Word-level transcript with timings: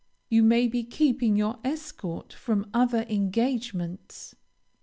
You 0.29 0.41
may 0.41 0.67
be 0.67 0.83
keeping 0.83 1.35
your 1.35 1.59
escort 1.63 2.33
from 2.33 2.71
other 2.73 3.03
engagements. 3.07 4.33